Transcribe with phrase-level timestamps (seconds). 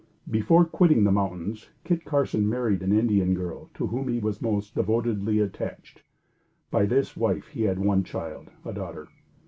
[0.31, 4.73] Before quitting the mountains, Kit Carson married an Indian girl to whom he was most
[4.73, 6.01] devotedly attached.
[6.71, 9.09] By this wife he had one child, a daughter.